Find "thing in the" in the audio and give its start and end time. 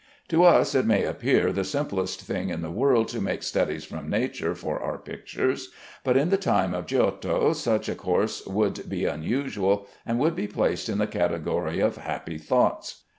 2.23-2.71